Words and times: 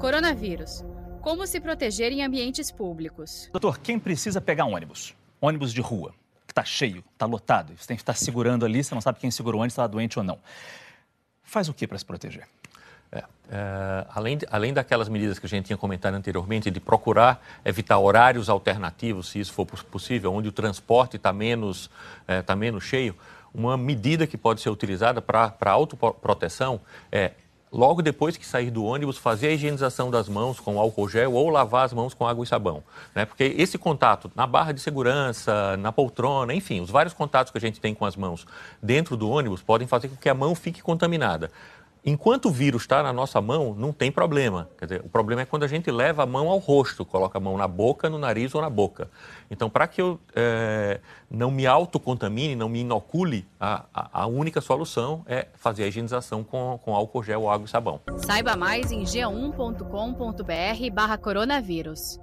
Coronavírus. 0.00 0.82
Como 1.20 1.46
se 1.46 1.60
proteger 1.60 2.10
em 2.10 2.24
ambientes 2.24 2.70
públicos? 2.70 3.50
Doutor, 3.52 3.78
quem 3.80 3.98
precisa 3.98 4.40
pegar 4.40 4.64
ônibus? 4.64 5.14
Ônibus 5.38 5.74
de 5.74 5.82
rua, 5.82 6.14
que 6.46 6.52
está 6.52 6.64
cheio, 6.64 7.04
está 7.12 7.26
lotado, 7.26 7.74
você 7.76 7.86
tem 7.86 7.98
que 7.98 8.02
estar 8.02 8.14
segurando 8.14 8.64
ali, 8.64 8.82
você 8.82 8.94
não 8.94 9.02
sabe 9.02 9.20
quem 9.20 9.30
segurou 9.30 9.62
antes, 9.62 9.74
está 9.74 9.86
doente 9.86 10.18
ou 10.18 10.24
não. 10.24 10.38
Faz 11.42 11.68
o 11.68 11.74
que 11.74 11.86
para 11.86 11.98
se 11.98 12.06
proteger? 12.06 12.48
É, 13.12 13.18
é, 13.50 14.06
além, 14.14 14.38
de, 14.38 14.46
além 14.50 14.72
daquelas 14.72 15.06
medidas 15.06 15.38
que 15.38 15.44
a 15.44 15.48
gente 15.50 15.66
tinha 15.66 15.76
comentado 15.76 16.14
anteriormente, 16.14 16.70
de 16.70 16.80
procurar 16.80 17.44
evitar 17.62 17.98
horários 17.98 18.48
alternativos, 18.48 19.28
se 19.28 19.38
isso 19.38 19.52
for 19.52 19.66
possível, 19.66 20.32
onde 20.32 20.48
o 20.48 20.52
transporte 20.52 21.16
está 21.16 21.30
menos, 21.30 21.90
é, 22.26 22.40
tá 22.40 22.56
menos 22.56 22.84
cheio, 22.84 23.14
uma 23.52 23.76
medida 23.76 24.26
que 24.26 24.38
pode 24.38 24.62
ser 24.62 24.70
utilizada 24.70 25.20
para 25.20 25.70
autoproteção 25.70 26.80
é 27.12 27.32
logo 27.72 28.02
depois 28.02 28.36
que 28.36 28.46
sair 28.46 28.70
do 28.70 28.84
ônibus, 28.84 29.16
fazer 29.16 29.48
a 29.48 29.52
higienização 29.52 30.10
das 30.10 30.28
mãos 30.28 30.58
com 30.58 30.78
álcool 30.78 31.08
gel 31.08 31.32
ou 31.32 31.48
lavar 31.48 31.84
as 31.84 31.92
mãos 31.92 32.14
com 32.14 32.26
água 32.26 32.44
e 32.44 32.46
sabão. 32.46 32.82
Né? 33.14 33.24
Porque 33.24 33.54
esse 33.56 33.78
contato 33.78 34.30
na 34.34 34.46
barra 34.46 34.72
de 34.72 34.80
segurança, 34.80 35.76
na 35.76 35.92
poltrona, 35.92 36.52
enfim, 36.52 36.80
os 36.80 36.90
vários 36.90 37.14
contatos 37.14 37.52
que 37.52 37.58
a 37.58 37.60
gente 37.60 37.80
tem 37.80 37.94
com 37.94 38.04
as 38.04 38.16
mãos 38.16 38.46
dentro 38.82 39.16
do 39.16 39.28
ônibus 39.30 39.62
podem 39.62 39.86
fazer 39.86 40.08
com 40.08 40.16
que 40.16 40.28
a 40.28 40.34
mão 40.34 40.54
fique 40.54 40.82
contaminada. 40.82 41.50
Enquanto 42.04 42.46
o 42.46 42.50
vírus 42.50 42.82
está 42.82 43.02
na 43.02 43.12
nossa 43.12 43.40
mão, 43.40 43.74
não 43.74 43.92
tem 43.92 44.10
problema. 44.10 44.68
Dizer, 44.80 45.02
o 45.04 45.08
problema 45.08 45.42
é 45.42 45.44
quando 45.44 45.64
a 45.64 45.68
gente 45.68 45.90
leva 45.90 46.22
a 46.22 46.26
mão 46.26 46.48
ao 46.48 46.58
rosto, 46.58 47.04
coloca 47.04 47.36
a 47.38 47.40
mão 47.40 47.56
na 47.58 47.68
boca, 47.68 48.08
no 48.08 48.18
nariz 48.18 48.54
ou 48.54 48.62
na 48.62 48.70
boca. 48.70 49.10
Então, 49.50 49.68
para 49.68 49.86
que 49.86 50.00
eu 50.00 50.18
é, 50.34 51.00
não 51.30 51.50
me 51.50 51.66
autocontamine, 51.66 52.56
não 52.56 52.68
me 52.68 52.80
inocule, 52.80 53.46
a, 53.60 53.84
a, 53.92 54.22
a, 54.22 54.26
única 54.26 54.60
solução 54.60 55.22
é 55.26 55.48
fazer 55.54 55.84
a 55.84 55.88
higienização 55.88 56.42
com, 56.42 56.78
com 56.82 56.94
álcool 56.94 57.22
gel, 57.22 57.50
água 57.50 57.66
e 57.66 57.68
sabão. 57.68 58.00
Saiba 58.16 58.56
mais 58.56 58.90
em 58.90 59.02
g1.com.br 59.02 60.94
barra 60.94 61.18
coronavírus. 61.18 62.18